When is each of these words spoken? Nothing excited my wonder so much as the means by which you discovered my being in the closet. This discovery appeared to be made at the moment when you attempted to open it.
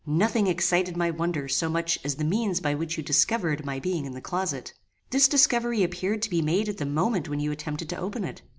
Nothing 0.03 0.47
excited 0.47 0.97
my 0.97 1.11
wonder 1.11 1.47
so 1.47 1.69
much 1.69 1.99
as 2.03 2.15
the 2.15 2.23
means 2.23 2.59
by 2.59 2.73
which 2.73 2.97
you 2.97 3.03
discovered 3.03 3.63
my 3.63 3.79
being 3.79 4.05
in 4.07 4.13
the 4.13 4.19
closet. 4.19 4.73
This 5.11 5.27
discovery 5.27 5.83
appeared 5.83 6.23
to 6.23 6.29
be 6.31 6.41
made 6.41 6.67
at 6.67 6.77
the 6.79 6.87
moment 6.87 7.29
when 7.29 7.39
you 7.39 7.51
attempted 7.51 7.87
to 7.89 7.97
open 7.99 8.23
it. 8.23 8.41